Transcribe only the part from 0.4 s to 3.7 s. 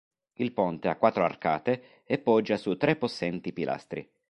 ponte ha quattro arcate e poggia su tre possenti